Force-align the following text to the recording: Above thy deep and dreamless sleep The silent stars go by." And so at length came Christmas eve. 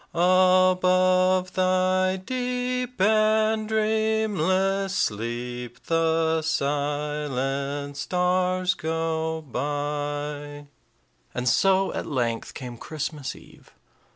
Above 0.15 1.53
thy 1.53 2.15
deep 2.17 2.99
and 2.99 3.67
dreamless 3.67 4.95
sleep 4.95 5.79
The 5.83 6.41
silent 6.41 7.97
stars 7.97 8.73
go 8.73 9.43
by." 9.43 10.65
And 11.35 11.47
so 11.47 11.93
at 11.93 12.07
length 12.07 12.55
came 12.55 12.77
Christmas 12.79 13.35
eve. 13.35 13.75